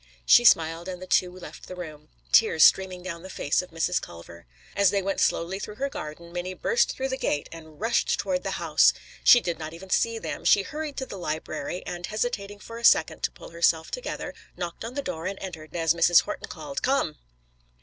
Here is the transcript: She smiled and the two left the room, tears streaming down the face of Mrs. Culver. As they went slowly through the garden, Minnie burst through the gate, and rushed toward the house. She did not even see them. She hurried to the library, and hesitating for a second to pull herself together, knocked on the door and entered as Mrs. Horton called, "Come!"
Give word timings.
She 0.25 0.43
smiled 0.43 0.87
and 0.87 0.99
the 0.99 1.05
two 1.05 1.31
left 1.31 1.67
the 1.67 1.75
room, 1.75 2.09
tears 2.31 2.63
streaming 2.63 3.03
down 3.03 3.21
the 3.21 3.29
face 3.29 3.61
of 3.61 3.69
Mrs. 3.69 4.01
Culver. 4.01 4.47
As 4.75 4.89
they 4.89 5.03
went 5.03 5.19
slowly 5.19 5.59
through 5.59 5.75
the 5.75 5.89
garden, 5.91 6.33
Minnie 6.33 6.55
burst 6.55 6.97
through 6.97 7.09
the 7.09 7.17
gate, 7.19 7.47
and 7.51 7.79
rushed 7.79 8.17
toward 8.17 8.41
the 8.41 8.49
house. 8.57 8.93
She 9.23 9.39
did 9.39 9.59
not 9.59 9.75
even 9.75 9.91
see 9.91 10.17
them. 10.17 10.43
She 10.43 10.63
hurried 10.63 10.97
to 10.97 11.05
the 11.05 11.19
library, 11.19 11.85
and 11.85 12.07
hesitating 12.07 12.57
for 12.57 12.79
a 12.79 12.83
second 12.83 13.21
to 13.21 13.31
pull 13.31 13.51
herself 13.51 13.91
together, 13.91 14.33
knocked 14.57 14.83
on 14.83 14.95
the 14.95 15.03
door 15.03 15.27
and 15.27 15.37
entered 15.39 15.75
as 15.75 15.93
Mrs. 15.93 16.21
Horton 16.21 16.47
called, 16.47 16.81
"Come!" 16.81 17.17